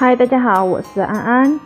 [0.00, 1.60] 嗨，大家好，我是安安。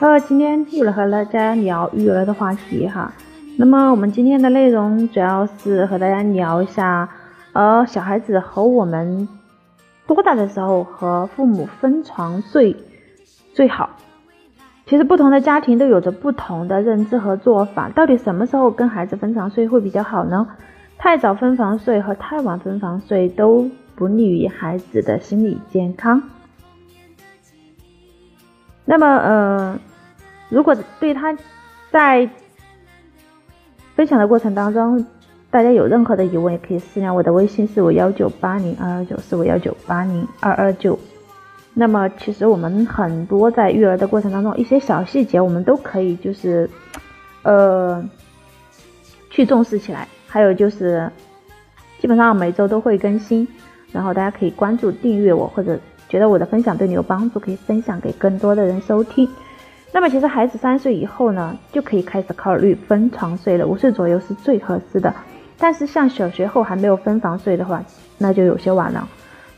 [0.00, 3.12] 呃，今天又来和大家聊育儿的话题哈。
[3.58, 7.06] 那么我们今天的内容主要是和大家聊一下，
[7.52, 9.28] 呃，小孩子和我们
[10.06, 12.74] 多大的时候和父母分床睡
[13.52, 13.90] 最好？
[14.86, 17.90] 其实不同的家庭都有着不同的认知和做法。
[17.90, 20.46] 到底什么时候跟孩子分床睡会比较好呢？
[20.96, 26.22] 太早分房睡和太晚分房睡都不利于孩子的心理健康。
[28.86, 29.78] 那么，呃，
[30.50, 31.34] 如果对他
[31.90, 32.28] 在
[33.94, 35.06] 分享的过程当中，
[35.50, 40.98] 大家有任何的疑问，也可以私聊我的微信，是我幺九八零二二九，四五幺九八零二二九。
[41.72, 46.68] 那么，其实我们很多在育儿的过程当中，一些小细节，我们都可以就是，
[47.42, 48.04] 呃，
[49.30, 50.06] 去重视起来。
[50.26, 51.10] 还有就是，
[52.00, 53.48] 基本上每周都会更新，
[53.92, 55.80] 然后大家可以关注、订阅我，或者。
[56.14, 59.28] 觉得我的分享对你有帮助，可以分享给更多的人收听。
[59.90, 65.12] 那么，其实孩子三岁以后呢，就可以开始考虑分床睡了，五岁左右是最合适的。
[65.58, 67.82] 但是，像小学后还没有分房睡的话，
[68.16, 69.08] 那就有些晚了。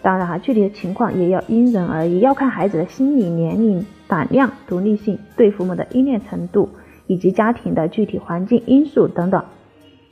[0.00, 6.70] 当然哈，具体的情况也要因人而异，要看孩子的心理年龄、胆量、独立性、对父母的依恋程度，
[7.06, 9.44] 以及家庭的具体环境因素等等。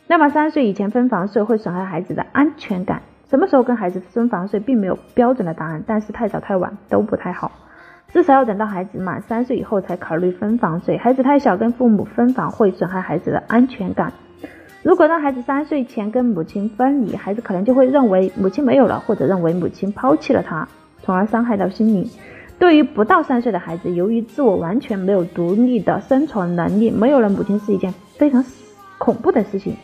[0.06, 3.01] 那么，三岁以前分房睡会损害孩子的安全感。
[3.30, 7.50] 什么时候跟孩子分房睡，并没有标准的答案，但是太早太晚都不太好，
[8.12, 10.98] 至少要等到孩子满三岁以后才考虑分房睡。
[10.98, 14.12] 孩子太小跟父母分房会损害孩子的安全感。
[14.83, 20.69] 如果让孩子三岁前跟母亲分离，孩子可能就会认为母亲没有了，或者认为母亲抛弃了他，
[21.02, 22.08] 从而伤害到心灵。
[22.58, 28.45] 对于不到三岁的孩子，由于自我完全没有独立的生存能力，没有了母亲是一件非常
[28.98, 29.75] 恐怖的事情。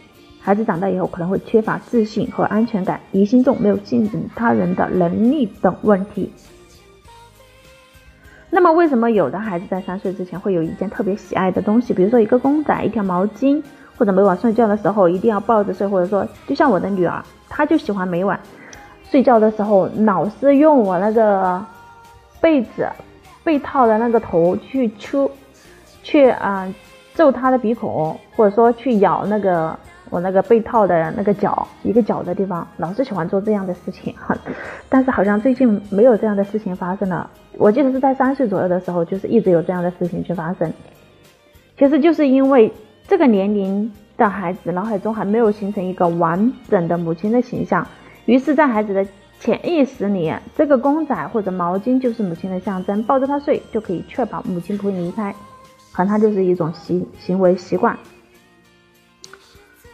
[0.42, 6.32] 孩子长大以后可能会缺乏自信和安全感，疑心重，没有信任他人的能力等问题。
[8.48, 13.62] 那么，为什么有的孩子在三岁之前会有一件特别喜爱的东西，比如说一个公仔、一条毛巾，
[13.96, 18.40] 或者每晚睡觉的时候一定要抱着睡，或者说，就像我的女儿，她就喜欢每晚
[19.04, 21.62] 睡觉的时候老是用我那个
[22.40, 22.88] 被子
[23.44, 25.30] 被套的那个头去揪，
[26.02, 26.66] 去啊
[27.14, 29.78] 揍她的鼻孔，或者说去咬那个。
[30.10, 34.36] 我那个被套的那个角，一个角的地方，老是喜欢做这样的事情哈，
[34.90, 37.30] 但是好像最近没有这样的事情发生了。
[37.56, 40.72] 我记得是在三岁左右的时候，就是一直有这样的事情去发生。
[41.78, 42.72] 其实就是因为
[43.08, 47.86] 这个年龄的孩子脑海中还没有形成一个完整的母亲的形象，
[48.26, 49.06] 于是，在孩子的
[49.38, 55.34] 潜意识里，这个公仔或者毛巾就是母亲的象征，抱着他睡就可以确保母亲不会离开，
[55.92, 57.96] 可能他就是一种行行为习惯。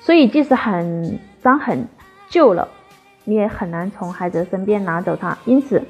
[0.07, 1.85] 所以，即使很脏很
[2.29, 2.69] 旧了，
[3.25, 5.37] 你也很难从孩子身边拿走它。
[5.45, 5.83] 因此，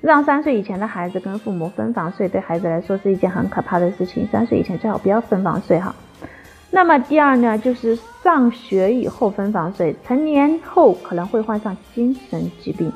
[0.00, 4.26] 让三岁以前的孩子跟父母分房睡，对孩子来说是一件很可怕的事情。
[4.26, 5.94] 三岁以前最好不要分房睡哈。
[6.72, 12.92] 那么第二呢，就是上学以后分房睡，成年后可能会患上精神疾病。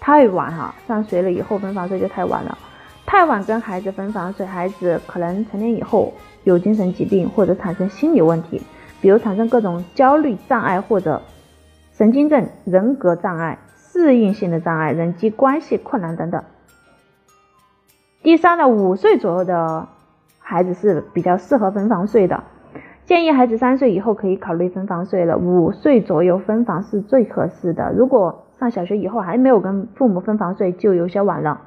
[0.00, 2.56] 太晚哈，上学了以后分房睡就太晚了。
[3.04, 6.14] 太晚跟孩子分房睡，孩子可能成年以后
[6.44, 8.62] 有精神疾病或者产生心理问题。
[9.04, 11.20] 比如产生各种焦虑障碍或者
[11.92, 16.42] 神经症、人格障碍、适应性的障碍、人际关系困难等等。
[18.22, 19.88] 第三呢，五岁左右的
[20.38, 22.44] 孩子是比较适合分房睡的，
[23.04, 25.36] 建议孩子三岁以后可以考虑分房睡了。
[25.36, 27.92] 五岁左右分房是最合适的。
[27.94, 31.60] 如果上小学以后还没有跟父母分房睡，就有些晚了。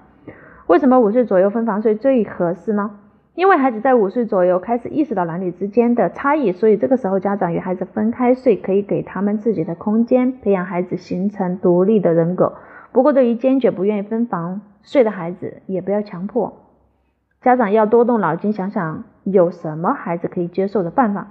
[0.66, 2.90] 为什么五岁左右分房睡最合适呢？
[3.38, 12.56] 因为孩子在五岁左右开始意识到男女之间的差异，所以这个时候家长与孩子分开睡，可以给他们自己的空间，培养孩子形成独立的人格。
[12.92, 16.52] 不过，对于坚决不愿意分房睡的孩子，也不要强迫。
[17.40, 21.28] 家长要多动脑筋，想想有什么孩子可以接受的办法。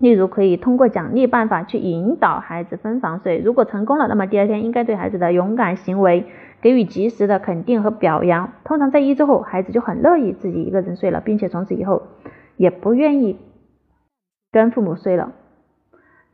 [0.00, 3.38] 例如，可以通过奖励办法去引导孩子分房睡。
[3.38, 6.24] 如果成功了，那么第二天应该对孩子的勇敢行为。
[6.62, 12.02] 给予及时的肯定和表扬，通常在一周后，孩子就很乐意自己一个人睡了，并且从此以后
[12.58, 13.38] 也不愿意
[14.52, 15.32] 跟父母睡了。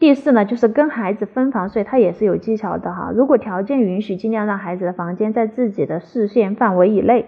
[0.00, 3.12] 第四呢，就是跟孩子分房睡，它也是有技巧的哈。
[3.14, 7.26] 如果条件允许，尽量让孩子的房间在自己的视线范围以内，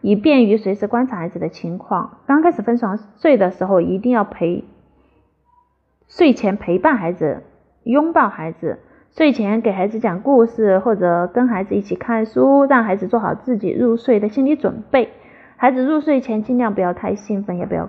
[0.00, 2.18] 以便于随时观察孩子的情况。
[2.26, 4.64] 刚开始分床睡的时候，一定要陪
[6.14, 7.42] 睡前陪伴孩子，
[7.84, 8.80] 拥抱孩子。
[9.16, 15.08] 睡前给孩子讲故事，或者跟孩子一起看书，让孩子做好自己入睡的心理准备。
[15.56, 17.88] 孩子入睡前尽量不要太兴奋，也不要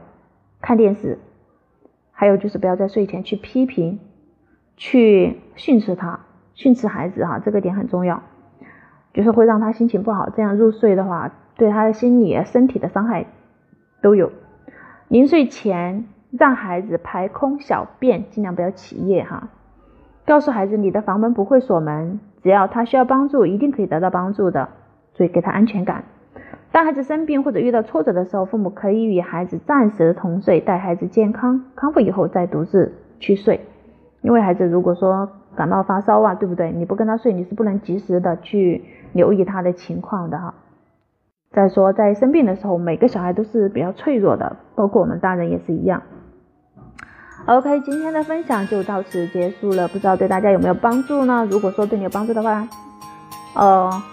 [0.61, 1.19] 看电视。
[2.13, 3.99] 还有就是不要在睡前去批评、
[4.77, 6.21] 去训斥他、
[6.53, 8.23] 训斥孩子哈，这个点很重要，
[9.13, 10.29] 就是会让他心情不好。
[10.29, 13.25] 这样入睡的话，对他的心理、身体的伤害
[14.01, 14.31] 都有。
[15.09, 16.05] 临睡前
[16.37, 19.49] 让孩子排空小便，尽量不要起夜哈。
[20.25, 24.69] 告诉孩子你的房门不会锁门，只要他需要帮助，一定可以得到帮助的，
[25.13, 26.05] 所以给他安全感。
[26.71, 33.59] 当孩子生病或者遇到挫折的时候，父母可以与孩子暂时同睡，待孩子健康康复以后再独自去睡。
[34.21, 36.71] 因为孩子如果说感冒发烧啊，对不对？
[36.71, 40.55] 你不跟他睡，你是不能及时的去留意他的情况的哈。
[41.51, 46.01] 再说在生病的时候，每个小孩都是比较脆弱的，包括我们大人也是一样。
[47.45, 51.47] OK，今天的分享就到此结束了，不知道对大家有没有帮助呢？
[51.49, 52.67] 如果说对你有帮助的话，
[53.53, 54.03] 呃。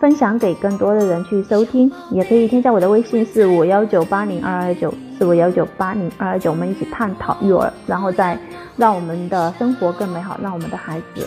[0.00, 8.36] 分享给更多的人去收听，也可以添加我的微信是五幺九八零二二九四五幺九八零二二九，我们一起探讨育儿，然后再
[8.76, 11.24] 让我们的生活更美好，让我们的孩子，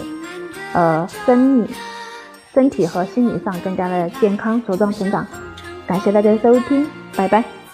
[0.74, 1.70] 呃，生理、
[2.54, 5.26] 身体和心理上更加的健康茁壮成长。
[5.88, 6.86] 感谢大家收听，
[7.16, 7.65] 拜拜。